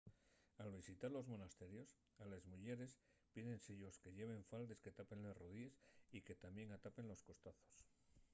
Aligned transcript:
al 0.57 0.71
visitar 0.71 1.11
los 1.15 1.27
monasterios 1.27 1.93
a 2.17 2.25
les 2.25 2.43
muyeres 2.53 2.97
pídese-yos 3.35 3.99
que 3.99 4.15
lleven 4.17 4.43
faldes 4.51 4.81
que 4.83 4.95
tapen 4.97 5.23
les 5.27 5.37
rodíes 5.43 5.79
y 6.11 6.19
que 6.25 6.39
tamién 6.45 6.71
atapen 6.77 7.07
los 7.11 7.21
costazos 7.29 7.75